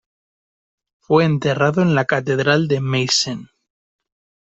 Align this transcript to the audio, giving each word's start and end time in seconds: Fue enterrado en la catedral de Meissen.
Fue 0.99 1.25
enterrado 1.25 1.83
en 1.83 1.93
la 1.93 2.05
catedral 2.05 2.67
de 2.67 2.81
Meissen. 2.81 3.49